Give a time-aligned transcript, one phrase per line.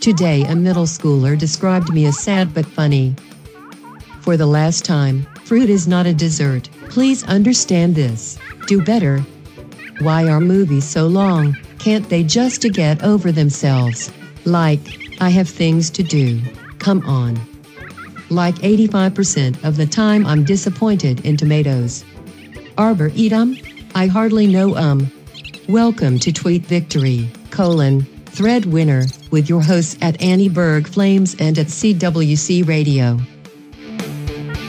[0.00, 3.14] Today, a middle schooler described me as sad but funny.
[4.22, 6.68] For the last time, fruit is not a dessert.
[6.88, 8.38] Please understand this.
[8.66, 9.20] Do better.
[10.00, 11.56] Why are movies so long?
[11.78, 14.10] Can't they just get over themselves?
[14.44, 14.80] Like,
[15.20, 16.40] I have things to do.
[16.78, 17.40] Come on.
[18.28, 22.04] Like 85% of the time, I'm disappointed in tomatoes.
[22.76, 23.56] Arbor eat 'em?
[23.94, 25.12] I hardly know 'em.
[25.68, 31.58] Welcome to Tweet Victory, colon, thread winner, with your hosts at Annie Berg Flames and
[31.58, 33.18] at CWC Radio.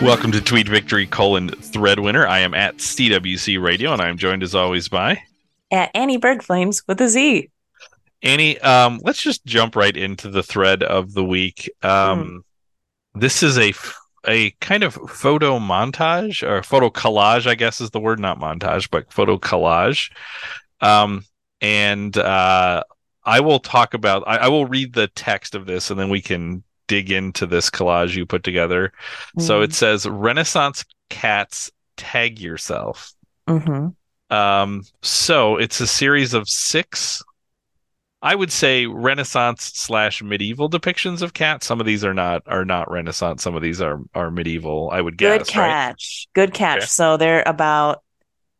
[0.05, 2.27] Welcome to Tweet Victory colon Threadwinner.
[2.27, 5.21] I am at CWC Radio, and I am joined as always by
[5.71, 7.49] At Annie Berg Flames with a Z.
[8.21, 8.59] Annie.
[8.59, 11.69] Um, let's just jump right into the thread of the week.
[11.81, 12.43] Um,
[13.15, 17.89] This is a f- a kind of photo montage or photo collage, I guess is
[17.91, 20.09] the word, not montage, but photo collage.
[20.83, 21.25] Um,
[21.61, 22.83] and uh,
[23.23, 24.23] I will talk about.
[24.27, 27.69] I, I will read the text of this, and then we can dig into this
[27.69, 28.91] collage you put together.
[29.39, 33.13] So it says Renaissance cats tag yourself.
[33.47, 34.35] Mm-hmm.
[34.35, 37.23] Um, so it's a series of six,
[38.21, 41.65] I would say Renaissance slash medieval depictions of cats.
[41.65, 43.43] Some of these are not are not Renaissance.
[43.43, 44.89] Some of these are are medieval.
[44.91, 45.55] I would Good guess.
[45.55, 45.67] Right?
[45.67, 46.27] catch.
[46.33, 46.77] Good catch.
[46.77, 46.85] Okay.
[46.87, 48.01] So they're about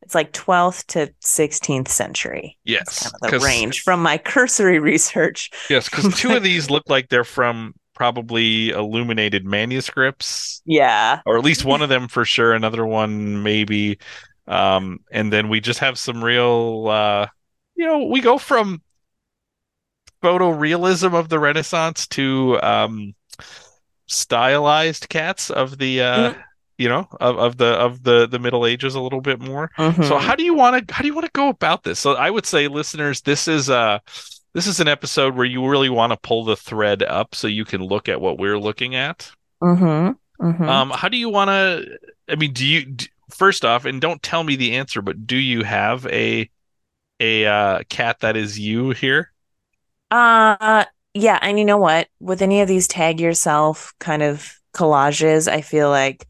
[0.04, 2.58] it's like 12th to 16th century.
[2.66, 5.50] Yes, kind of the range from my cursory research.
[5.70, 11.22] Yes, because two of these look like they're from probably illuminated manuscripts, Yeah.
[11.26, 12.54] or at least one of them for sure.
[12.54, 14.00] Another one maybe.
[14.48, 16.88] Um, and then we just have some real.
[16.90, 17.28] Uh,
[17.76, 18.82] you know, we go from
[20.22, 23.14] photorealism of the Renaissance to um,
[24.08, 26.44] stylized cats of the uh, Mhm.
[26.78, 29.72] You know of, of the of the the Middle Ages a little bit more.
[30.02, 30.20] So Mhm.
[30.20, 32.00] how do you want to how do you want to go about this?
[32.00, 34.00] So I would say listeners, this is uh
[34.54, 37.66] this is an episode where you really want to pull the thread up so you
[37.66, 39.32] can look at what we're looking at.
[39.62, 40.18] Mhm.
[40.42, 40.70] Mhm.
[40.70, 41.98] Um how do you want to
[42.30, 45.38] I mean do you d first off and don't tell me the answer but do
[45.38, 46.50] you have a
[47.20, 49.32] a uh cat that is you here?
[50.12, 52.08] Uh yeah, and you know what?
[52.20, 56.28] With any of these tag yourself kind of collages, I feel like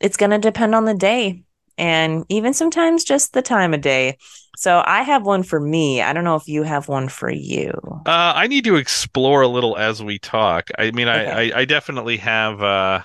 [0.00, 1.44] it's going to depend on the day
[1.76, 4.18] and even sometimes just the time of day.
[4.56, 6.02] So I have one for me.
[6.02, 7.72] I don't know if you have one for you.
[8.06, 10.70] Uh I need to explore a little as we talk.
[10.78, 11.42] I mean I Okay.
[11.50, 13.02] I, I definitely have uh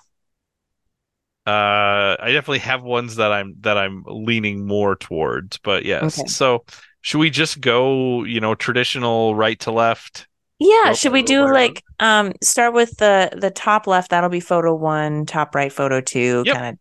[1.45, 6.23] uh I definitely have ones that I'm that I'm leaning more towards, but yes.
[6.23, 6.27] Okay.
[6.27, 6.63] So
[7.01, 10.27] should we just go, you know, traditional right to left?
[10.59, 11.23] Yeah, should we around.
[11.23, 15.71] do like um start with the the top left, that'll be photo 1, top right
[15.71, 16.59] photo 2, Yep.
[16.59, 16.79] kind of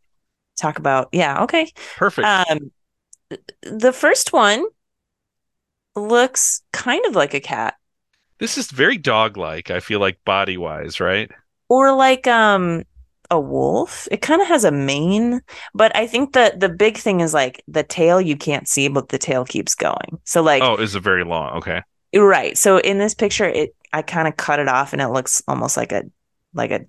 [0.57, 1.09] talk about.
[1.13, 1.73] Yeah, okay.
[1.97, 2.27] Perfect.
[2.27, 2.73] Um
[3.63, 4.65] the first one
[5.95, 7.75] looks kind of like a cat
[8.39, 11.31] this is very dog-like, I feel like body-wise, right?
[11.69, 12.85] or like um
[13.31, 14.07] a wolf.
[14.11, 15.41] It kind of has a mane,
[15.75, 19.09] but I think that the big thing is like the tail you can't see, but
[19.09, 20.21] the tail keeps going.
[20.25, 21.57] So like Oh, is it very long?
[21.59, 21.83] Okay.
[22.15, 22.57] right.
[22.57, 25.77] So in this picture, it I kind of cut it off, and it looks almost
[25.77, 26.05] like a
[26.55, 26.81] like a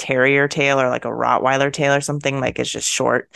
[0.00, 2.40] terrier tail or like a Rottweiler tail or something.
[2.40, 3.30] Like it's just short.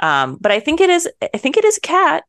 [0.00, 1.08] Um, but I think it is.
[1.34, 2.24] I think it is a cat.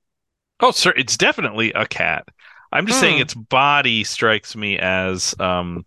[0.59, 2.27] Oh, sir, it's definitely a cat.
[2.71, 3.19] I'm just saying Hmm.
[3.19, 5.85] its body strikes me as um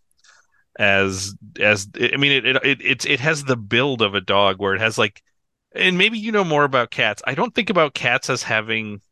[0.78, 4.58] as as I mean it it it it's, it has the build of a dog
[4.60, 5.22] where it has like
[5.74, 7.22] and maybe you know more about cats.
[7.26, 9.02] I don't think about cats as having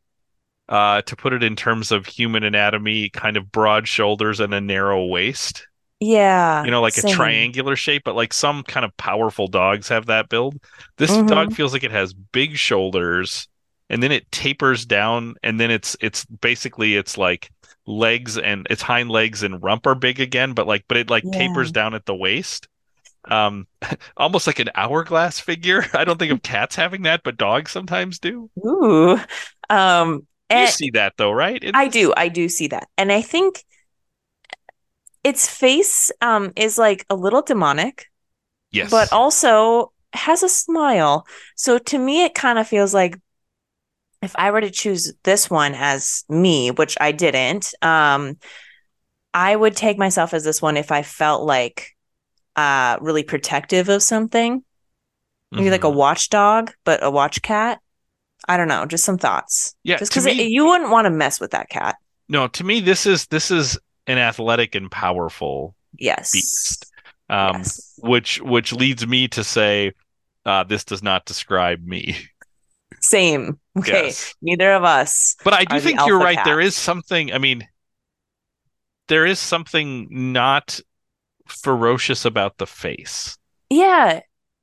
[0.70, 4.62] uh to put it in terms of human anatomy kind of broad shoulders and a
[4.62, 5.67] narrow waist.
[6.00, 10.06] Yeah, You know like a triangular shape but like some kind of powerful dogs have
[10.06, 10.56] that build.
[10.96, 11.26] This Mhm.
[11.26, 13.48] dog feels like it has big shoulders
[13.90, 17.50] and then it tapers down and then it's it's basically it's like
[17.86, 21.24] legs and its hind legs and rump are big again but like but it like
[21.24, 21.38] Yeah.
[21.38, 22.68] tapers down at the waist
[23.30, 23.66] um
[24.16, 28.18] almost like an hourglass figure i don't think of cats having that but dogs sometimes
[28.18, 29.18] do Ooh.
[29.70, 33.20] Um, you see that though right It- I do, I do see that, and I
[33.22, 33.64] think
[35.24, 38.06] its face um is like a little demonic.
[38.70, 41.26] yes but also has a smile.
[41.56, 43.18] So to me, it kind of feels like
[44.22, 48.36] if I were to choose this one as me, which I didn't, um,
[49.34, 51.90] I would take myself as this one if I felt like
[52.56, 54.64] uh really protective of something,
[55.52, 55.94] maybe like a Mhm.
[55.94, 57.80] watchdog, but a watch cat.
[58.48, 59.74] I don't know, just some thoughts.
[59.82, 61.96] yeah Just because you wouldn't want to mess with that cat.
[62.28, 66.32] no to me this is this is an athletic and powerful Yes.
[66.32, 66.90] beast
[67.30, 67.94] um Yes.
[67.98, 69.92] which which leads me to say
[70.44, 72.16] uh this does not describe me
[73.00, 73.60] Same.
[73.78, 74.06] Okay.
[74.06, 74.34] Yes.
[74.42, 75.36] Neither of us.
[75.44, 76.38] But I do think you're right.
[76.44, 77.32] There is something.
[77.32, 77.68] I mean,
[79.06, 80.80] there is something not
[81.46, 83.38] ferocious about the face.
[83.70, 84.20] Yeah.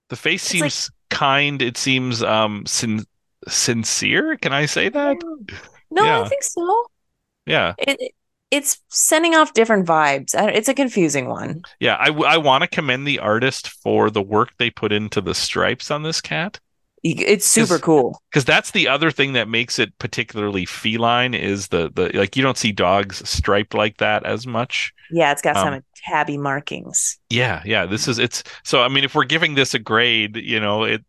[0.09, 1.61] The face It's seems kind.
[1.61, 3.05] It seems um sin-
[3.47, 4.35] sincere.
[4.37, 5.17] Can I say that?
[5.91, 6.21] No, Yeah.
[6.21, 6.85] I think so.
[7.45, 8.11] Yeah, it-
[8.55, 10.33] it's sending off different vibes.
[10.33, 11.61] It's a confusing one.
[11.79, 11.95] yeah.
[11.95, 15.91] I I want to commend the artist for the work they put into the stripes
[15.91, 16.59] on this cat.
[17.07, 18.21] It's super 'Cause- cool.
[18.31, 22.41] because that's the other thing that makes it particularly feline is the the like you
[22.41, 27.19] don't see dogs striped like that as much Yeah, it's got Um, some tabby markings.
[27.29, 30.59] yeah yeah this is it's so i mean if we're giving this a grade you
[30.59, 31.03] know it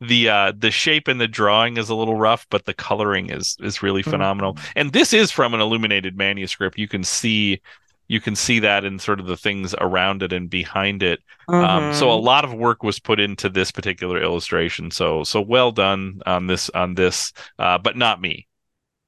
[0.00, 3.56] the uh the shape and the drawing is a little rough but the coloring is
[3.60, 7.60] is really phenomenal and this is from an illuminated manuscript you can see
[8.08, 11.92] you can see that in sort of the things around it and behind it Um,
[11.92, 12.24] so a Mhm.
[12.24, 14.90] lot of work was put into this particular illustration.
[14.90, 18.46] So so well done on this on this, uh, but not me.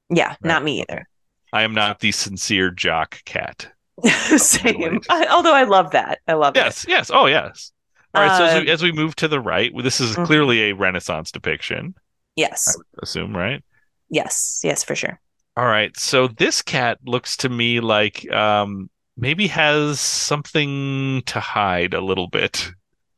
[0.09, 1.07] yeah, not me either.
[1.53, 3.71] I am not the sincere jock cat.
[4.37, 4.99] Same.
[5.09, 6.19] I, although I love that.
[6.27, 6.59] I love it.
[6.59, 7.71] Yes, yes, oh yes.
[8.15, 8.37] All right.
[8.37, 10.25] so as we, Um, as we move to the right, this is Mhm.
[10.25, 11.93] clearly a Renaissance depiction.
[12.35, 12.75] Yes.
[13.03, 13.63] Assume right.
[14.09, 14.61] Yes.
[14.63, 15.19] Yes, for sure.
[15.57, 15.95] All right.
[15.97, 22.27] So this cat looks to me like um, maybe has something to hide a little
[22.27, 22.71] bit.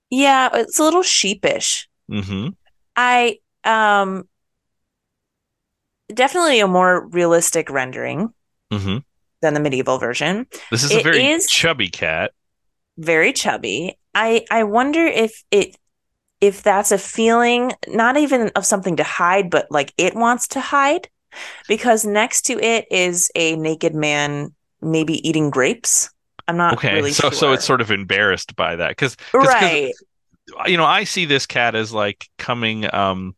[0.09, 1.87] Yeah, it's a little sheepish.
[2.09, 2.49] hmm
[2.97, 4.27] I um
[6.13, 8.33] definitely a more realistic rendering
[8.71, 8.97] hmm
[9.41, 10.45] than the medieval version.
[10.69, 12.31] This is a very is- chubby cat.
[12.97, 13.97] Very chubby.
[14.13, 15.77] I I wonder if it
[16.41, 20.61] if that's a feeling not even of something to hide, but like it wants to
[20.61, 21.09] hide
[21.67, 26.09] because next to it is a naked man maybe eating grapes.
[26.47, 27.31] I'm not Okay, really so sure.
[27.31, 29.93] so it's sort of embarrassed by that because right.
[30.67, 33.35] you know I see this cat as like coming um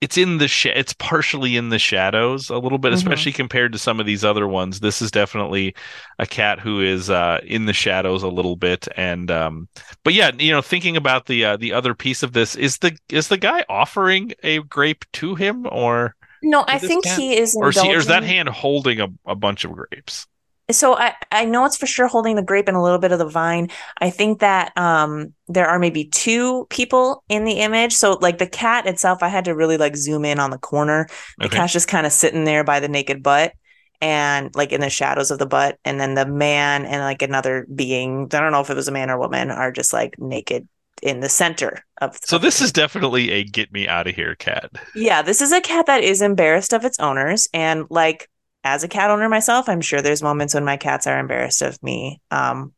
[0.00, 2.96] it's in the sh- it's partially in the shadows a little bit Mhm.
[2.96, 5.74] especially compared to some of these other ones this is definitely
[6.18, 9.68] a cat who is uh in the shadows a little bit and um
[10.04, 12.96] but yeah you know thinking about the uh, the other piece of this is the
[13.08, 17.18] is the guy offering a grape to him or No, I think cat?
[17.18, 20.26] he is or is, he, or is that hand holding a, a bunch of grapes
[20.70, 23.18] So I I know it's for sure holding the grape and a little bit of
[23.18, 23.68] the vine.
[24.00, 27.94] I think that um there are maybe two people in the image.
[27.94, 31.06] So like the cat itself, I had to really like zoom in on the corner.
[31.38, 33.52] The okay cat's just kind of sitting there by the naked butt
[34.00, 37.66] and like in the shadows of the butt, and then the man and like another
[37.74, 40.68] being, I don't know if it was a man or woman, are just like naked
[41.02, 44.70] in the center of so this is definitely a get me out of here cat
[44.94, 47.48] yeah, this is a cat that is embarrassed of its owners.
[47.52, 48.28] And like
[48.66, 51.80] as a cat owner myself, I'm sure there's moments when my cats are embarrassed of
[51.82, 52.20] me.
[52.32, 52.72] Um,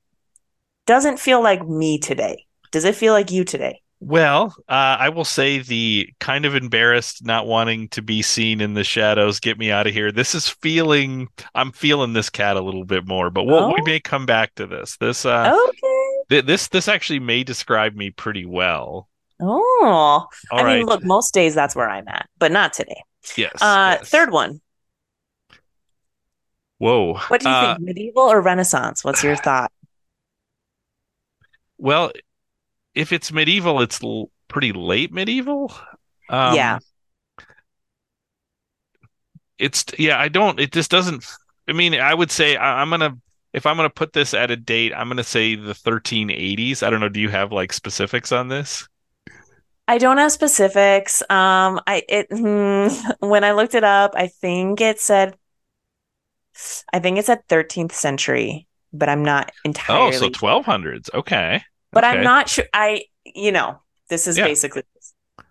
[0.87, 2.45] doesn't feel like me today.
[2.71, 3.81] Does it feel like you today?
[4.01, 8.75] Well, uh, I will say the kind of embarrassed, not wanting to be seen in
[8.75, 10.13] the shadows, get me out of here.
[10.13, 13.85] This is feeling, I'm feeling this cat a little bit more, but we'll, we Oh.
[13.85, 14.97] may come back to this.
[14.99, 16.23] This, uh, Okay.
[16.29, 19.09] th- this, this actually may describe me pretty well.
[19.41, 20.77] Oh, All I right.
[20.79, 23.03] mean, look, most days that's where I'm at, but not today.
[23.37, 24.09] yes, Uh, yes.
[24.11, 24.61] third one.
[26.79, 27.21] Whoa.
[27.29, 27.79] What do you Uh, think?
[27.79, 29.05] Medieval or Renaissance?
[29.05, 29.73] What's your thought?
[31.79, 32.13] Well,
[32.95, 35.73] if it's medieval, it's l- pretty late medieval.
[36.29, 36.79] Um, Yeah.
[39.59, 40.19] It's yeah.
[40.21, 40.61] I don't.
[40.61, 41.25] It just doesn't.
[41.69, 43.17] I mean, I would say I, I'm gonna.
[43.53, 46.83] If I'm gonna put this at a date, I'm gonna say the 1380s.
[46.83, 47.09] I don't know.
[47.09, 48.89] Do you have like specifics on this?
[49.87, 51.23] I don't have specifics.
[51.31, 52.89] Um, I it hmm,
[53.27, 55.37] when I looked it up, I think it said,
[56.93, 60.17] I think it's said 13th century, but I'm not entirely.
[60.17, 61.11] Oh, so 1200s.
[61.15, 61.63] Okay.
[61.93, 62.19] But Okay.
[62.19, 62.65] I'm not sure.
[62.73, 64.45] I, you know, this is Yeah.
[64.45, 64.83] basically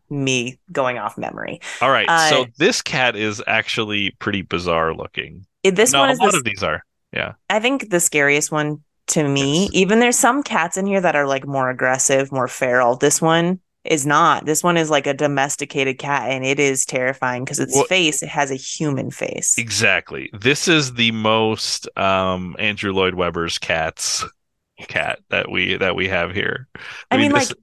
[0.10, 1.60] me going off memory.
[1.82, 2.08] All right.
[2.08, 5.46] Uh, so this cat is actually pretty bizarre looking.
[5.64, 6.84] This no, one a is lot the, of these are.
[7.12, 7.34] Yeah.
[7.50, 9.64] I think the scariest one to me.
[9.64, 9.70] Yes.
[9.74, 12.96] Even there's some cats in here that are like more aggressive, more feral.
[12.96, 14.46] This one is not.
[14.46, 18.22] This one is like a domesticated cat, and it is terrifying because its Well- face
[18.22, 19.58] it has a human face.
[19.58, 20.30] Exactly.
[20.34, 24.24] This is the most um Andrew Lloyd Webber's cats
[24.88, 26.68] cat that we that we have here.
[27.10, 27.58] I mean, this, like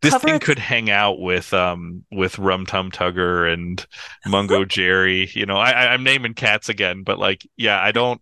[0.00, 3.84] this cover thing could hang out with um with Rum Tum Tugger and
[4.26, 5.28] Mungo Jerry.
[5.34, 8.20] You know, I, I I'm naming cats again, but like, yeah, I don't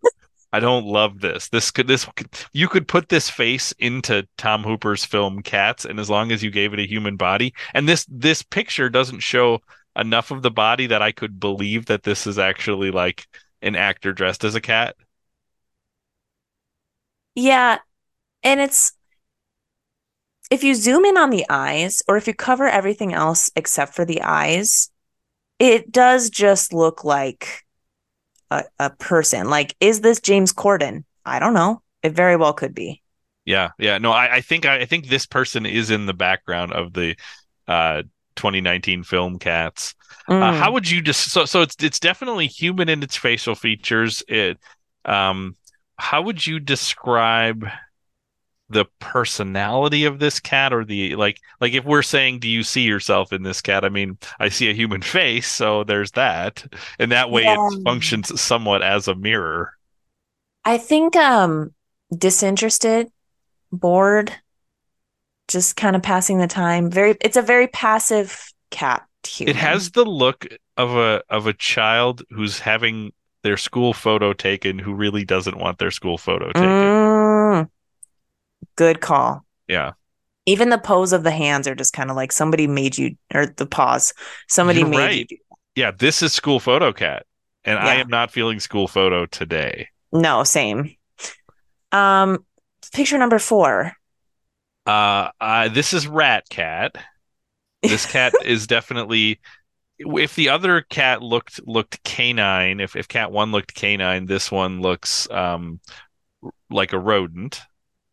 [0.57, 1.51] I don't love this.
[1.51, 6.01] This could this could, you could put this face into Tom Hooper's film Cats, and
[6.01, 9.61] as long as you gave it a human body, and this this picture doesn't show
[9.95, 13.27] enough of the body that I could believe that this is actually like
[13.61, 14.97] an actor dressed as a cat.
[17.35, 17.77] Yeah.
[18.43, 18.93] And it's
[20.51, 24.07] if you zoom in on the eyes or if you cover everything else except for
[24.07, 24.91] the eyes,
[25.59, 27.66] it does just look like
[28.51, 29.49] a, a person.
[29.51, 31.05] Like, is this James Corden?
[31.25, 31.83] I don't know.
[32.03, 33.03] It very well could be.
[33.45, 33.99] Yeah, yeah.
[33.99, 37.17] No, I, I think I, I think this person is in the background of the
[37.69, 38.03] uh
[38.37, 39.95] 2019 film Cats.
[40.29, 40.59] Uh, Mm.
[40.59, 44.23] how would you just so so it's it's definitely human in its facial features.
[44.29, 44.59] It
[45.05, 45.57] um
[45.97, 47.65] how would you describe
[48.69, 52.83] the personality of this cat or the like like if we're saying do you see
[52.83, 53.85] yourself in this cat?
[53.85, 56.65] I mean, I see a human face, so there's that.
[56.99, 57.69] And that way Yeah.
[57.69, 59.73] it functions somewhat as a mirror.
[60.65, 61.75] I think um
[62.17, 63.09] disinterested,
[63.73, 64.33] bored,
[65.49, 66.91] just kind of passing the time.
[66.91, 69.57] Very it's a very passive cat human.
[69.57, 70.47] It has the look
[70.77, 75.79] of a of a child who's having their school photo taken who really doesn't want
[75.79, 76.63] their school photo taken.
[76.63, 77.36] Mm.
[78.77, 79.45] Good call.
[79.69, 79.93] Yeah.
[80.45, 83.47] Even the pose of the hands are just kind of like somebody made you or
[83.47, 84.15] the paws.
[84.49, 85.27] Somebody You're made right.
[85.31, 85.39] you
[85.75, 87.27] Yeah, this is school photo cat.
[87.65, 89.89] And I am not feeling school photo today.
[90.13, 90.95] No, same.
[91.91, 92.45] Um
[92.93, 93.93] picture number 4.
[94.87, 96.97] Uh, uh this is rat cat.
[97.83, 99.41] This cat is definitely
[99.99, 104.81] if the other cat looked looked canine, if if cat 1 looked canine, this one
[104.81, 105.81] looks um
[106.71, 107.63] like a rodent.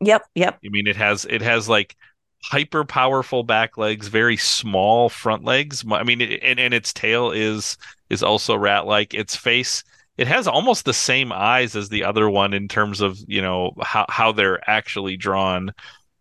[0.01, 0.59] Yep, yep.
[0.65, 1.95] I mean, it has it has like
[2.43, 5.83] hyper powerful back legs, very small front legs.
[5.89, 7.77] I mean, it, and and its tail is
[8.09, 9.13] is also rat like.
[9.13, 9.83] Its face
[10.17, 13.73] it has almost the same eyes as the other one in terms of you know
[13.81, 15.71] how how they're actually drawn.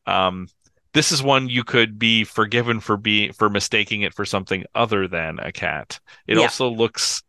[0.07, 0.49] Um,
[0.95, 5.09] this is one you could be forgiven for being for mistaking it for something other
[5.09, 6.01] than a cat.
[6.27, 6.39] It Yeah.
[6.39, 7.23] also looks,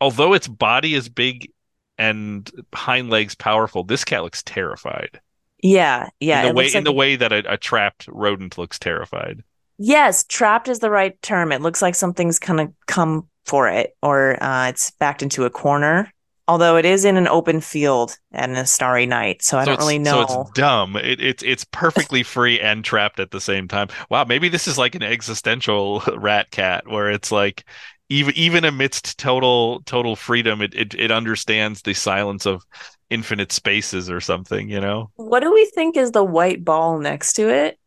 [0.00, 1.52] although its body is big
[1.98, 5.20] and hind legs powerful, this cat looks terrified
[5.62, 6.42] Yeah, yeah.
[6.42, 9.42] in the way looks in the way that a, a trapped rodent looks terrified.
[9.78, 11.52] Yes, trapped is the right term.
[11.52, 15.50] It looks like something's kind of come for it, or uh, it's backed into a
[15.50, 16.12] corner.
[16.48, 19.78] Although it is in an open field and a starry night, so I so don't
[19.78, 20.26] really know.
[20.26, 20.96] So it's dumb.
[20.96, 23.88] It, it's it's perfectly free and trapped at the same time.
[24.10, 27.64] Wow, maybe this is like an existential rat cat where it's like
[28.08, 32.64] even even amidst total total freedom, it it, it understands the silence of
[33.10, 34.68] infinite spaces or something.
[34.68, 35.10] You know?
[35.16, 37.78] What do we think is the white ball next to it?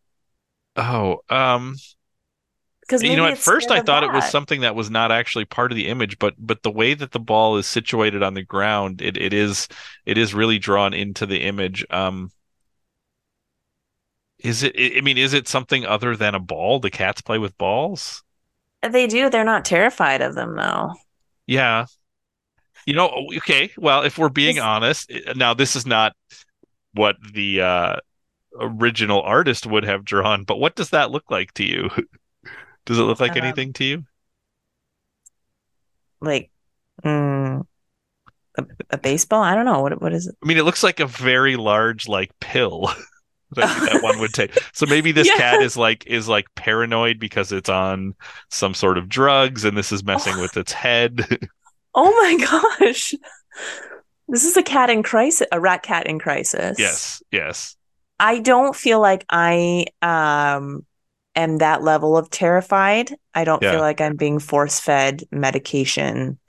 [0.75, 1.75] Oh, um,
[2.82, 5.72] Because you know, at first I thought it was something that was not actually part
[5.72, 9.01] of the image, but but the way that the ball is situated on the ground,
[9.01, 9.68] it, it is
[10.06, 11.86] it is really drawn into the image.
[11.89, 12.32] Um,
[14.39, 14.75] is it?
[14.98, 16.80] I mean, is it something other than a ball?
[16.80, 18.24] The cats play with balls.
[18.84, 19.32] They do.
[19.32, 20.94] They're not terrified of them, though.
[21.48, 21.86] Yeah.
[22.86, 23.72] You know, okay.
[23.78, 26.16] Well, if we're being Is- honest, eh, now this is not
[26.94, 27.96] what the uh,
[28.60, 31.90] original artist would have drawn, but what does that look like to you?
[32.86, 34.06] Does it look like Um, anything to you?
[36.22, 36.50] Like,
[37.04, 37.66] mm,
[38.58, 39.42] a, a baseball.
[39.44, 40.02] I don't know what.
[40.02, 40.36] What is it?
[40.44, 42.92] I mean, it looks like a very large like pill
[43.54, 44.58] that, that one would take.
[44.74, 45.38] So maybe this Yeah.
[45.38, 48.16] cat is like is like paranoid because it's on
[48.50, 51.22] some sort of drugs and this is messing with its head.
[51.95, 52.45] Oh my
[52.79, 53.13] gosh!
[54.27, 55.47] This is a cat in crisis.
[55.51, 56.77] A rat cat in crisis.
[56.77, 57.75] yes, yes.
[58.19, 60.85] I don't feel like I um
[61.35, 63.13] am that level of terrified.
[63.33, 63.71] I don't Yeah.
[63.71, 66.39] feel like I'm being force fed medication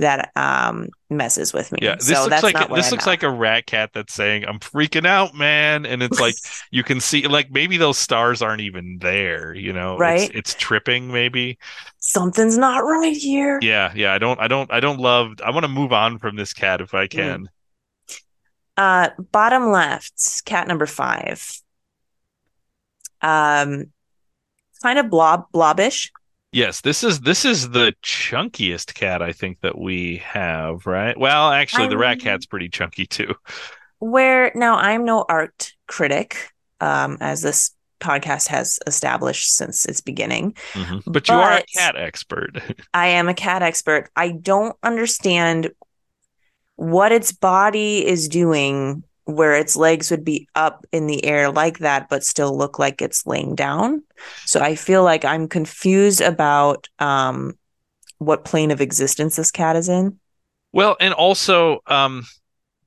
[0.00, 1.78] that um messes with me.
[1.82, 5.06] Yeah, this so looks like this looks like a rat cat that's saying, "I'm freaking
[5.06, 6.34] out, man," and it's like
[6.70, 9.54] you can see like maybe those stars aren't even there.
[9.54, 10.30] You know, It's- Right.
[10.34, 11.58] It's, tripping, maybe.
[11.98, 13.58] something's not right here.
[13.62, 14.12] Yeah, yeah.
[14.12, 15.34] I don't, I don't, I don't love.
[15.44, 16.98] I want to move on from this cat if Mm.
[16.98, 17.48] I can.
[18.76, 21.60] Uh bottom left, cat number five.
[23.22, 23.86] Um
[24.82, 26.12] kind of blob blobbish.
[26.56, 31.14] Yes, this is this is the chunkiest cat I think that we have, right?
[31.14, 33.34] Well, actually, the rat cat's pretty chunky too.
[33.98, 40.56] Where now I'm no art critic, um, as this podcast has established since its beginning.
[40.72, 41.02] Mhm.
[41.06, 42.62] But you are a cat expert.
[42.94, 44.08] I am a cat expert.
[44.16, 45.72] I don't understand
[46.76, 51.80] what its body is doing where its legs would be up in the air like
[51.80, 54.02] that, but still look like it's laying down.
[54.44, 57.58] So I feel like I'm confused about um,
[58.18, 60.18] what plane of existence this cat is in.
[60.72, 62.24] Well, and also, um,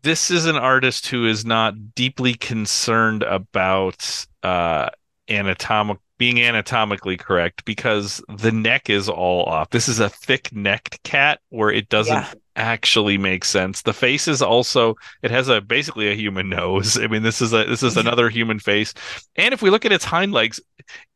[0.01, 4.89] this is an artist who is not deeply concerned about uh,
[5.27, 9.69] anatomic being anatomically correct because the neck is all off.
[9.69, 12.34] This is a thick-necked cat where it doesn't Yeah.
[12.59, 13.81] Actually make sense.
[13.81, 16.97] The face is also it has a basically a human nose.
[16.99, 18.93] I mean, this is a this is another human face.
[19.35, 20.59] And if we look at its hind legs,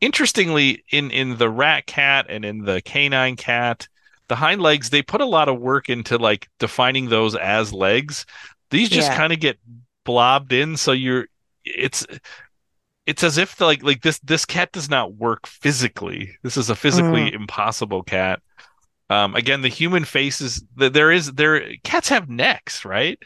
[0.01, 3.87] interestingly, in in the rat cat and in the canine cat,
[4.29, 8.25] the hind legs they put a lot of work into like defining those as legs.
[8.71, 9.17] These just Yeah.
[9.17, 9.59] kind of get
[10.05, 11.27] blobbed in, so you're
[11.65, 12.05] it's
[13.05, 16.37] it's as if like like this this cat does not work physically.
[16.41, 17.35] This is a physically Mm.
[17.35, 18.41] impossible cat.
[19.13, 23.19] Um, again, the human faces th- there is there cats have necks, right?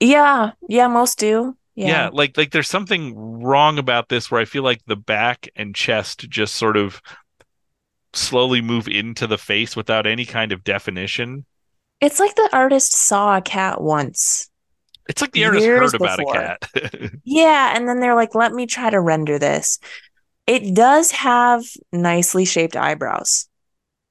[0.00, 1.56] Yeah, yeah, most do.
[1.74, 1.88] Yeah.
[1.88, 2.10] Yeah.
[2.12, 6.28] like like there's something wrong about this where I feel like the back and chest
[6.28, 7.00] just sort of
[8.12, 11.44] slowly move into the face without any kind of definition.
[12.00, 14.50] It's like the artist saw a cat once.
[15.08, 17.12] It's like the artist heard about a cat.
[17.24, 19.78] Yeah, and then they're like, let me try to render this.
[20.46, 23.48] It does have nicely shaped eyebrows.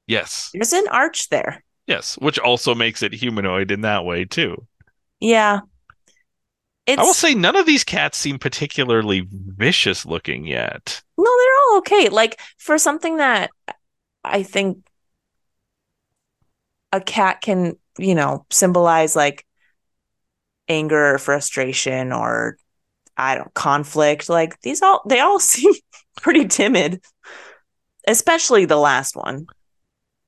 [0.07, 0.49] Yes.
[0.53, 1.63] There's an arch there.
[1.87, 4.65] Yes, which also makes it humanoid in that way too.
[5.19, 5.61] Yeah.
[6.85, 11.01] It's I will say none of these cats seem particularly vicious looking yet.
[11.17, 12.09] no, they're all okay.
[12.09, 13.49] Like for something that
[14.23, 14.85] I think
[16.91, 19.45] a cat can, you know, symbolize like
[20.67, 22.57] anger or frustration or
[23.15, 24.29] I don't conflict.
[24.29, 25.73] Like these all they all seem
[26.21, 27.01] pretty timid.
[28.05, 29.47] Especially the last one.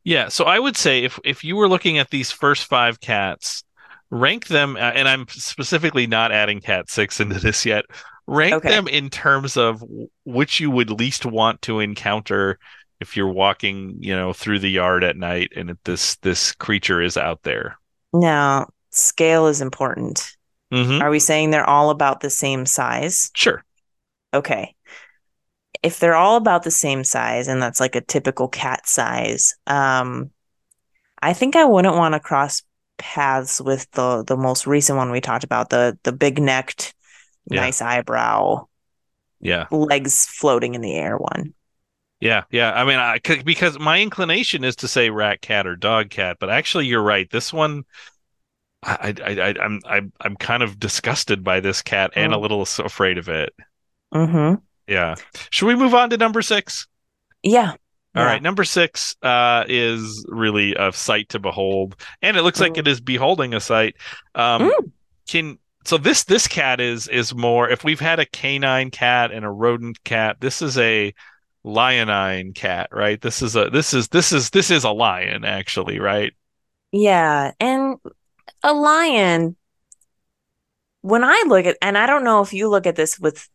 [0.06, 3.64] Yeah, so I would say if if you were looking at these first five cats,
[4.12, 7.86] rank them, uh, and I'm specifically not adding cat six into this yet.
[8.28, 8.70] Rank Okay.
[8.70, 9.84] them in terms of
[10.24, 12.60] which you would least want to encounter
[13.02, 17.18] if you're walking, you know, through the yard at night and this this creature is
[17.18, 17.78] out there.
[18.14, 20.36] Now, scale is important.
[20.72, 23.34] hmm Are we saying they're all about the same size?
[23.34, 23.64] Sure.
[24.34, 24.76] Okay.
[25.86, 30.32] If they're all about the same size and that's like a typical cat size, um,
[31.22, 32.64] I think I wouldn't want to cross
[32.98, 36.94] paths with the the most recent one we talked about, the the big necked,
[37.50, 37.62] Yeah.
[37.62, 38.68] nice eyebrow,
[39.40, 39.68] Yeah.
[39.72, 41.54] legs floating in the air one.
[42.20, 42.72] Yeah, yeah.
[42.74, 46.38] I mean, I c- because my inclination is to say rat cat or dog cat,
[46.40, 47.30] but actually, you're right.
[47.30, 47.84] This one,
[48.84, 52.42] I, I, I I'm, I'm, I'm kind of disgusted by this cat and a Mm.
[52.42, 53.54] little afraid of it.
[54.14, 54.65] Mm-hmm.
[54.88, 55.16] Yeah.
[55.50, 56.88] Should we move on to number six?
[57.44, 57.74] Yeah.
[58.16, 58.26] All Yeah.
[58.26, 62.88] right, number six uh, is really a sight to behold, and it looks like it
[62.88, 63.96] is beholding a sight.
[64.36, 64.92] Um, Mm.
[65.28, 67.70] Can so this this cat is is more.
[67.70, 71.14] If we've had a canine cat and a rodent cat, this is a
[71.66, 73.20] lionine cat, right?
[73.22, 76.32] This is a this is this is this is a lion actually, right?
[76.92, 77.98] Yeah, and
[78.64, 79.58] a lion,
[81.02, 83.48] when I look at, and I don't know if you look at this with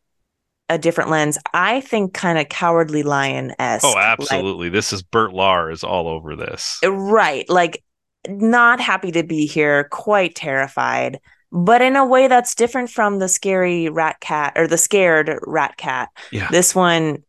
[0.70, 3.85] a different lens, I think kind of cowardly lion-esque.
[3.85, 4.70] Oh, like- absolutely.
[4.70, 6.78] this is Bert Lahr's all over this.
[6.83, 7.46] right.
[7.50, 7.85] Like,
[8.28, 11.18] not happy to be here, quite terrified,
[11.52, 15.76] but in a way that's different from the scary rat cat or the scared rat
[15.76, 16.09] cat.
[16.30, 16.48] Yeah.
[16.50, 17.24] This one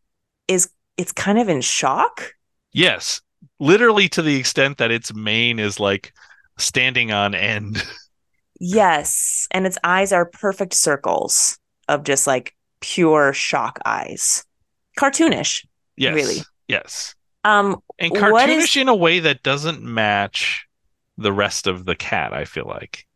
[0.48, 2.32] is, it's kind of in shock.
[2.72, 3.20] Yes,
[3.58, 6.12] literally to the extent that its mane is like
[6.58, 7.82] standing on end.
[8.64, 9.48] Yes.
[9.50, 14.44] And its eyes are perfect circles of just like pure shock eyes.
[14.98, 15.64] Cartoonish.
[15.96, 16.14] Yes.
[16.14, 16.36] Really?
[16.68, 17.14] Yes.
[17.44, 20.66] Um, And cartoonish is- in a way that doesn't match
[21.16, 23.06] the rest of the cat, I feel like.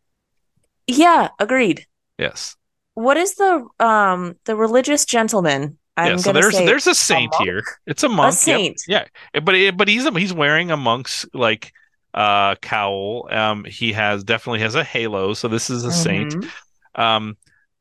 [0.87, 1.87] yeah, agreed.
[2.19, 2.57] Yes.
[2.95, 5.77] What is the um the religious gentleman?
[5.99, 7.45] I'm yeah, so there's there's a saint monk?
[7.45, 7.63] here.
[7.87, 8.33] It's a monk.
[8.33, 8.37] a yep.
[8.37, 8.83] saint.
[8.89, 9.05] Yeah.
[9.43, 11.73] But but he's he's wearing a monk's like
[12.15, 13.29] uh cowl.
[13.31, 16.35] Um he has definitely has a halo, so this is a saint.
[16.35, 16.51] Mhm.
[16.95, 17.37] Um,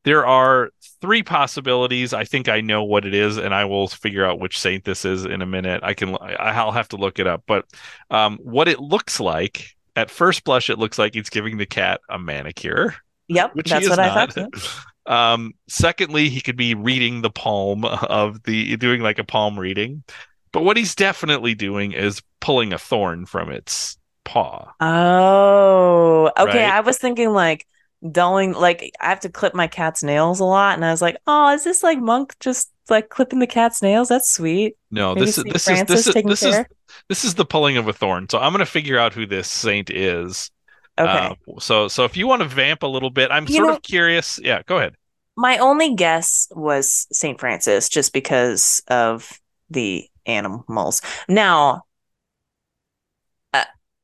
[0.06, 2.14] there are three possibilities.
[2.14, 5.04] I think I know what it is, and I will figure out which saint this
[5.06, 5.82] is in a minute.
[5.84, 7.44] I can, I- I'll have to look it up.
[7.46, 7.66] But
[8.10, 12.00] um, what it looks like at first blush, it looks like he's giving the cat
[12.10, 12.96] a manicure,
[13.28, 14.34] Yep, which that's what I not.
[14.34, 14.54] thought.
[15.08, 20.04] Um, secondly, he could be reading the palm of the, doing like a palm reading.
[20.52, 24.74] But what he's definitely doing is pulling a thorn from its paw.
[24.80, 26.64] Oh, okay.
[26.64, 26.74] Right?
[26.74, 27.68] I was thinking like
[28.12, 31.18] dulling, like I have to clip my cat's nails a lot, and I was like,
[31.28, 34.10] oh, is this like monk just like clipping the cat's nails?
[34.10, 34.76] That's sweet.
[34.92, 36.66] No, Maybe this is this is this is this is
[37.10, 38.28] this is the pulling of a thorn.
[38.30, 40.52] So I'm going to figure out who this saint is.
[40.98, 41.10] Okay.
[41.10, 43.76] Uh, so so if you want to vamp a little bit, I'm You sort know-
[43.76, 44.40] of curious.
[44.42, 44.96] Yeah, go ahead.
[45.38, 51.02] My only guess was Saint Francis, just because of the animals.
[51.28, 51.80] Now, uh,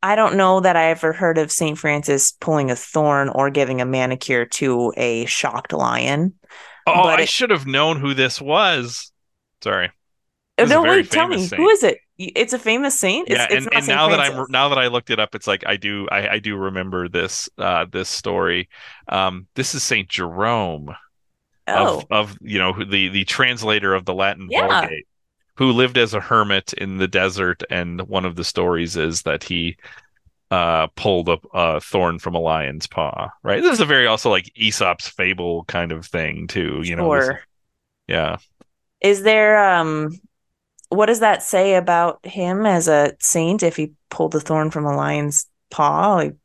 [0.03, 3.81] I don't know that I ever heard of Saint Francis pulling a thorn or giving
[3.81, 6.33] a manicure to a shocked lion.
[6.87, 9.11] Oh, But I it- should have known who this was.
[9.63, 9.91] Sorry.
[10.57, 11.59] Oh, This is no, wait, tell me, saint.
[11.61, 11.99] who is it?
[12.17, 13.29] It's a famous saint.
[13.29, 15.47] It's, yeah, it's and, and now that I'm now that I looked it up, it's
[15.47, 18.69] like I do I, I do remember this uh this story.
[19.07, 20.95] Um, this is Saint oh, Jerome
[21.67, 24.67] of of you know the the translator of the Latin Yeah.
[24.67, 25.07] Vulgate.
[25.55, 29.43] Who lived as a hermit in the desert, and one of the stories is that
[29.43, 29.77] he
[30.49, 33.29] uh, pulled a, a thorn from a lion's paw.
[33.43, 33.61] Right.
[33.61, 36.81] This is a very also like Aesop's fable kind of thing too.
[36.83, 37.15] You know.
[37.15, 37.37] this-
[38.07, 38.37] yeah.
[39.01, 40.19] Is there um
[40.89, 44.85] what does that say about him as a saint if he pulled a thorn from
[44.85, 46.15] a lion's paw?
[46.15, 46.35] Like,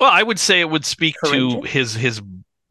[0.00, 2.22] Well, I would say it would speak to his his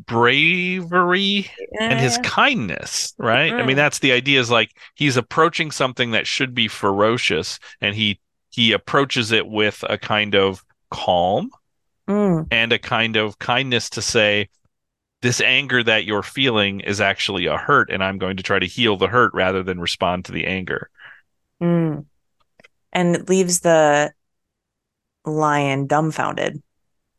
[0.07, 3.53] bravery and his kindness, right?
[3.53, 7.95] I mean, that's the idea is like he's approaching something that should be ferocious and
[7.95, 11.49] he he approaches it with a kind of calm
[12.07, 14.49] mm, and a kind of kindness to say
[15.21, 18.65] this anger that you're feeling is actually a hurt and I'm going to try to
[18.67, 20.89] heal the hurt rather than respond to the anger.
[21.61, 22.05] mm.
[22.93, 24.13] And it leaves the
[25.25, 26.61] lion dumbfounded.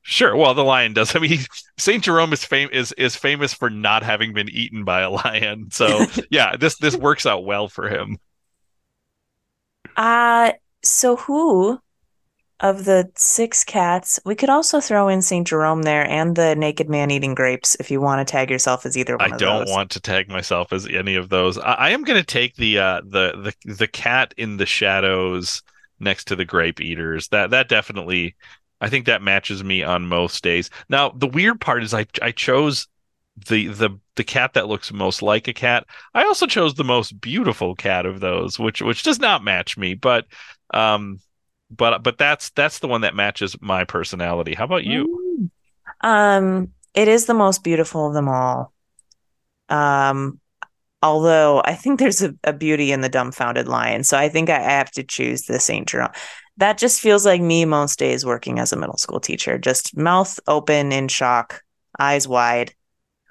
[0.09, 0.37] Sure.
[0.37, 1.17] Well, the lion does.
[1.17, 1.41] I mean,
[1.79, 5.69] Saint Jerome is fam- is is famous for not having been eaten by a lion.
[5.73, 8.19] So yeah, this this works out well for him.
[9.97, 11.81] Uh so who
[12.61, 16.89] of the six cats, we could also throw in Saint Jerome there and the naked
[16.91, 19.69] man eating grapes if you want to tag yourself as either one I don't those.
[19.69, 21.59] want to tag myself as any of those.
[21.59, 25.63] I, I am going to take the uh the the the cat in the shadows
[25.99, 27.29] next to the grape eaters.
[27.29, 28.37] That that definitely
[28.81, 30.71] I think that matches me on most days.
[30.89, 32.89] Now, the weird part is I I chose
[33.49, 35.87] the the the cat that looks most like a cat.
[36.15, 39.95] I also chose the most beautiful cat of those, which which does not match me,
[39.95, 40.27] but
[40.73, 41.21] um
[41.71, 44.55] but but that's that's the one that matches my personality.
[44.55, 45.07] How about you?
[45.41, 45.51] Mm.
[46.01, 48.73] Um, it is the most beautiful of them all.
[49.69, 50.41] Um,
[51.03, 54.57] although I think there's a, a beauty in the dumbfounded lion, so I think I,
[54.57, 56.13] I have to choose the Saint Jerome.
[56.59, 60.39] That just feels like me most days working as a middle school teacher, just mouth
[60.47, 61.63] open in shock,
[61.99, 62.75] eyes wide,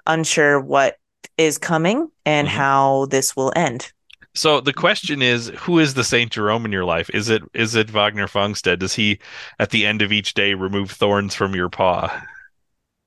[0.06, 0.98] unsure what
[1.38, 2.52] is coming and Mhm.
[2.52, 3.92] how this will end.
[4.34, 7.10] So the question is, who is the Saint Jerome in your life?
[7.12, 8.78] Is it is it Wagner Fungstead?
[8.78, 9.18] Does he,
[9.58, 12.22] at the end of each day, remove thorns from your paw?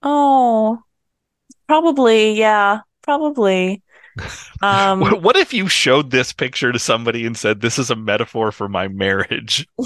[0.02, 0.84] Oh,
[1.68, 3.84] probably, yeah, probably.
[4.62, 8.52] Um, What if you showed this picture to somebody and said, "This is a metaphor
[8.52, 9.66] for my marriage"?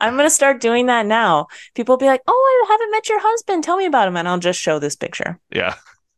[0.00, 1.46] I'm gonna start doing that now.
[1.74, 3.62] People will be like, "Oh, I haven't met your husband.
[3.64, 5.38] Tell me about him," and I'll just show this picture.
[5.50, 5.74] Yeah,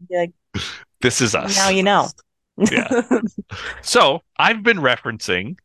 [0.08, 0.32] Be like,
[1.00, 1.56] this is us.
[1.56, 2.08] now you know.
[2.70, 3.02] Yeah.
[3.82, 5.58] So I've been referencing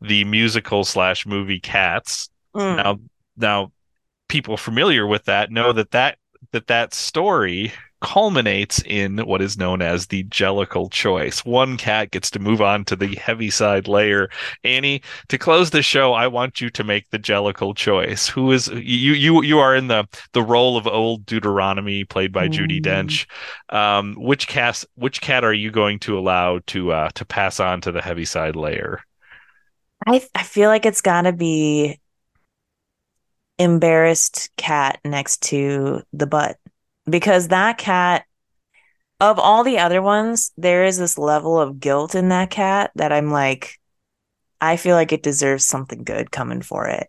[0.00, 2.28] the musical slash movie Cats.
[2.54, 2.76] Mm.
[2.76, 2.98] Now,
[3.36, 3.72] now,
[4.28, 6.18] people familiar with that know that that
[6.52, 7.72] that that story
[8.06, 11.44] culminates in what is known as the Jellicle choice.
[11.44, 14.30] One cat gets to move on to the heaviside layer.
[14.62, 18.28] Annie, to close the show, I want you to make the Jellicle choice.
[18.28, 19.12] Who is you?
[19.12, 22.82] You you are in the the role of old Deuteronomy, played by Judi Mm.
[22.82, 23.26] Dench.
[23.74, 24.84] Um, which cat?
[24.94, 28.54] Which cat are you going to allow to uh, to pass on to the heaviside
[28.54, 29.00] layer?
[30.06, 31.98] I I feel like it's gotta be
[33.58, 36.56] embarrassed cat next to the butt
[37.08, 38.24] because that cat
[39.20, 43.12] of all the other ones, there is this level of guilt in that cat that
[43.12, 43.80] I'm like,
[44.60, 47.08] I feel like it deserves something good coming for it.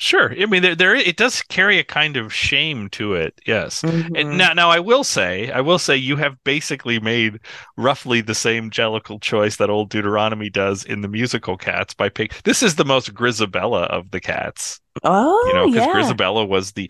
[0.00, 0.32] Sure.
[0.40, 3.34] I mean, there, there it does carry a kind of shame to it.
[3.46, 3.82] Yes.
[3.82, 4.16] Mhm.
[4.16, 7.40] And now, now I will say, I will say, you have basically made
[7.76, 12.40] roughly the same Jellicle choice that old Deuteronomy does in the musical Cats by pick.
[12.44, 15.94] This is the most Grizabella of the cats, oh, you know, because yeah.
[15.94, 16.88] Grizabella was the.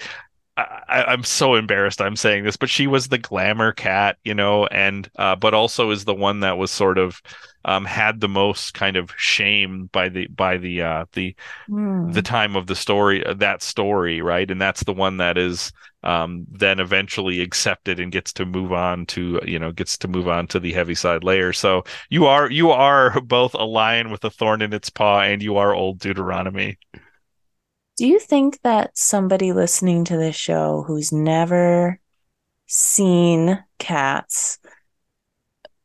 [0.88, 4.66] I, I'm so embarrassed I'm saying this, but she was the glamour cat, you know,
[4.66, 7.20] and uh, but also is the one that was sort of
[7.64, 11.34] um, had the most kind of shame by the by the uh, the
[11.68, 12.14] Hmm.
[12.14, 14.50] the time of the story uh, that story right?
[14.50, 15.72] And that's the one that is
[16.04, 20.28] um then eventually accepted and gets to move on to you know gets to move
[20.28, 21.52] on to the heaviside layer.
[21.52, 25.42] So you are you are both a lion with a thorn in its paw and
[25.42, 26.78] you are old deuteronomy
[27.98, 32.00] Do you think that somebody listening to this show who's never
[32.68, 34.58] seen cats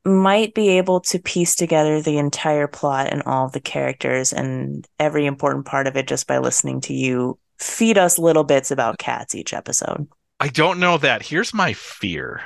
[0.05, 5.25] might be able to piece together the entire plot and all the characters and every
[5.25, 9.33] important part of it just by listening to you feed us little bits about cats
[9.33, 10.07] each episode?
[10.41, 12.41] i don't know that here's my fear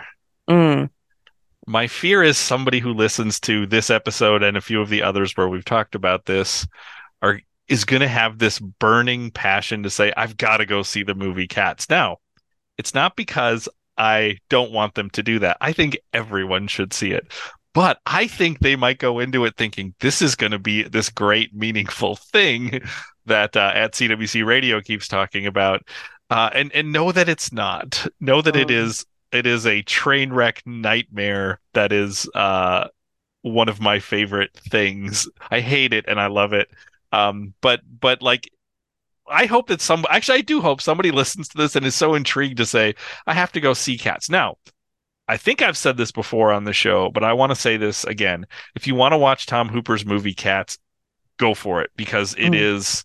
[0.47, 0.89] Mm.
[1.65, 5.35] my fear is somebody who listens to this episode and a few of the others
[5.35, 6.65] where we've talked about this
[7.21, 11.03] are is going to have this burning passion to say I've got to go see
[11.03, 11.89] the movie Cats.
[11.89, 12.17] Now,
[12.77, 15.57] it's not because I don't want them to do that.
[15.59, 17.31] I think everyone should see it.
[17.73, 21.09] But I think they might go into it thinking this is going to be this
[21.09, 22.81] great meaningful thing
[23.25, 25.83] that uh, at CWC Radio keeps talking about.
[26.29, 28.05] Uh, and and know that it's not.
[28.19, 28.73] Know that it Oh.
[28.73, 32.87] is it is a train wreck nightmare that is uh
[33.43, 35.27] one of my favorite things.
[35.51, 36.69] I hate it and I love it.
[37.11, 38.49] Um, but but like
[39.29, 42.15] I hope that some actually I do hope somebody listens to this and is so
[42.15, 44.29] intrigued to say I have to go see cats.
[44.29, 44.57] Now,
[45.27, 48.03] I think I've said this before on the show, but I want to say this
[48.05, 48.45] again.
[48.75, 50.77] If you want to watch Tom Hooper's movie Cats,
[51.37, 52.59] go for it because it mm.
[52.59, 53.03] is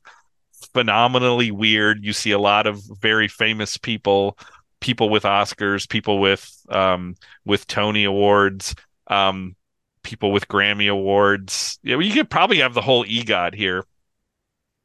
[0.73, 2.05] phenomenally weird.
[2.05, 4.39] You see a lot of very famous people,
[4.81, 8.75] people with Oscars, people with um, with Tony awards,
[9.09, 9.57] um,
[10.05, 11.79] people with Grammy awards.
[11.83, 13.85] Yeah, you could probably have the whole EGOT here.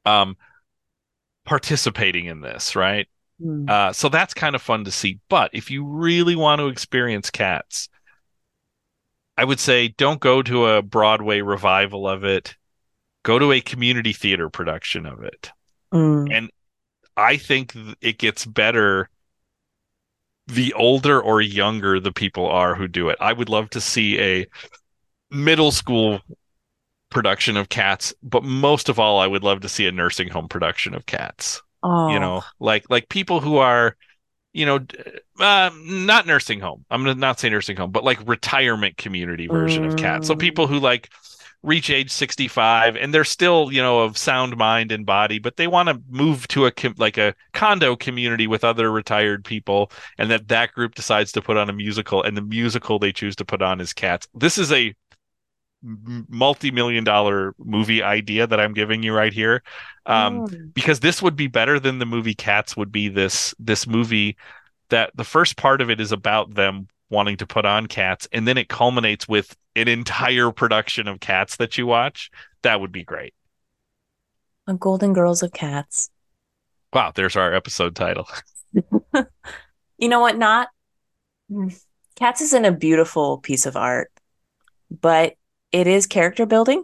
[0.07, 0.37] Um,
[1.45, 3.07] participating in this, right?
[3.41, 3.69] Mm.
[3.69, 5.19] Uh, so that's kind of fun to see.
[5.29, 7.89] But if you really want to experience cats,
[9.37, 12.55] I would say don't go to a Broadway revival of it.
[13.23, 15.51] Go to a community theater production of it.
[15.93, 16.33] Mm.
[16.33, 16.49] And
[17.15, 19.09] I think it gets better
[20.47, 23.17] the older or younger the people are who do it.
[23.19, 24.47] I would love to see a
[25.29, 26.21] middle school
[27.09, 30.47] production of cats, but most of all, I would love to see a nursing home
[30.47, 31.61] production of cats.
[31.83, 32.09] Oh.
[32.09, 33.95] You know, like like people who are,
[34.53, 34.79] you know,
[35.39, 36.85] uh, not nursing home.
[36.89, 39.87] I'm gonna not say nursing home, but like retirement community version mm.
[39.87, 40.27] of cats.
[40.27, 41.09] So people who like
[41.63, 45.67] reach age 65 and they're still you know of sound mind and body but they
[45.67, 50.47] want to move to a like a condo community with other retired people and that
[50.47, 53.61] that group decides to put on a musical and the musical they choose to put
[53.61, 54.93] on is cats this is a
[55.83, 59.63] multi-million dollar movie idea that I'm giving you right here.
[60.05, 60.73] Um, mm.
[60.73, 64.37] because this would be better than the movie Cats would be this this movie
[64.89, 68.47] that the first part of it is about them wanting to put on cats and
[68.47, 72.29] then it culminates with an entire production of cats that you watch.
[72.63, 73.33] That would be great.
[74.65, 76.09] A Golden Girls of Cats.
[76.91, 78.27] Wow, there's our episode title.
[79.97, 80.37] you know what?
[80.37, 80.69] Not
[82.15, 84.11] Cats isn't a beautiful piece of art,
[84.89, 85.35] but
[85.71, 86.83] it is character building.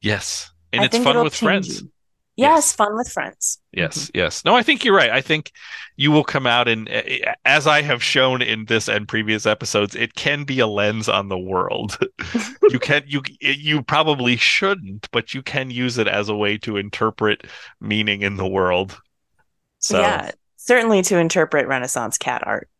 [0.00, 0.50] Yes.
[0.72, 1.82] And I it's fun with friends.
[1.82, 1.92] You.
[2.34, 3.58] Yes, yes, fun with friends.
[3.72, 4.18] Yes, mm-hmm.
[4.18, 4.42] yes.
[4.44, 5.10] No, I think you're right.
[5.10, 5.52] I think
[5.96, 6.88] you will come out and,
[7.44, 11.28] as I have shown in this and previous episodes, it can be a lens on
[11.28, 11.98] the world.
[12.70, 16.78] you can you you probably shouldn't, but you can use it as a way to
[16.78, 17.46] interpret
[17.80, 18.98] meaning in the world.
[19.80, 22.70] So yeah, certainly to interpret Renaissance cat art.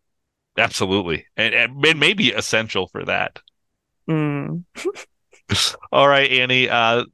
[0.56, 3.38] Absolutely, and, and it may be essential for that.
[4.08, 4.64] Mm.
[5.92, 6.68] All right, Annie.
[6.68, 7.04] Uh,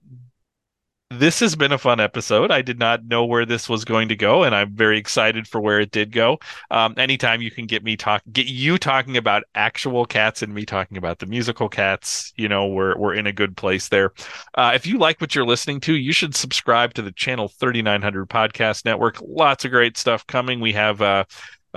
[1.10, 2.50] this has been a fun episode.
[2.50, 5.58] I did not know where this was going to go, and I'm very excited for
[5.58, 6.38] where it did go.
[6.70, 10.66] Um, anytime you can get me talk, get you talking about actual cats and me
[10.66, 14.12] talking about the musical cats, you know, we're we're in a good place there.
[14.54, 18.28] Uh, if you like what you're listening to, you should subscribe to the Channel 3900
[18.28, 19.18] Podcast Network.
[19.22, 20.60] Lots of great stuff coming.
[20.60, 21.00] We have.
[21.00, 21.24] Uh,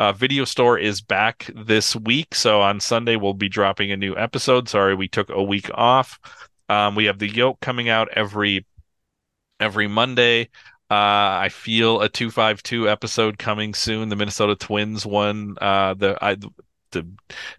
[0.01, 2.33] uh, Video Store is back this week.
[2.33, 4.67] So on Sunday, we'll be dropping a new episode.
[4.67, 6.19] Sorry, we took a week off.
[6.69, 8.65] Um, we have the yoke coming out every
[9.59, 10.49] every Monday.
[10.89, 14.09] Uh, I feel a two five two episode coming soon.
[14.09, 16.35] The Minnesota Twins won uh, the I
[16.93, 17.05] to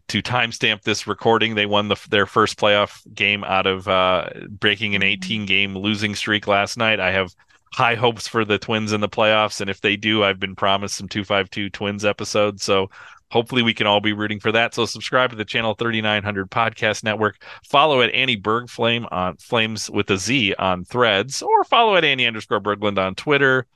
[0.09, 1.55] to timestamp this recording.
[1.55, 6.16] They won the, their first playoff game out of uh, breaking an 18 game losing
[6.16, 6.98] streak last night.
[6.98, 7.37] I have
[7.72, 9.61] high hopes for the Twins in the playoffs.
[9.61, 12.62] And if they do, I've been promised some 252 Twins episodes.
[12.62, 12.90] So
[13.30, 14.74] hopefully we can all be rooting for that.
[14.74, 17.42] So subscribe to the Channel 3900 Podcast Network.
[17.64, 22.04] Follow at Annie Berg Flame on Flames with a Z on threads, or follow at
[22.04, 23.66] Annie underscore Berglund on Twitter.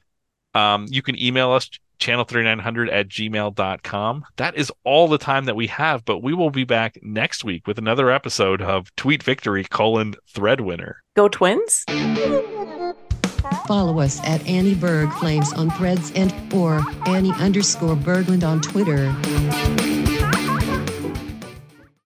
[0.55, 4.25] Um, you can email us channel3900 at gmail.com.
[4.37, 7.67] That is all the time that we have, but we will be back next week
[7.67, 11.03] with another episode of Tweet Victory colon Thread Winner.
[11.15, 11.85] Go Twins!
[13.67, 19.96] Follow us at Annie Berg Flames on threads and or Annie underscore Berglund on Twitter.